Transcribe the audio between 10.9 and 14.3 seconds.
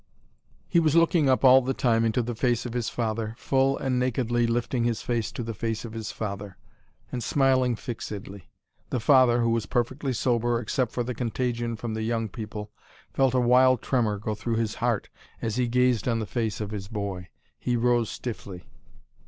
for the contagion from the young people, felt a wild tremor